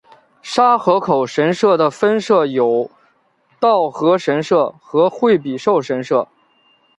[0.41, 2.89] 沙河口神社的分社有
[3.59, 6.27] 稻荷神社和惠比寿神社。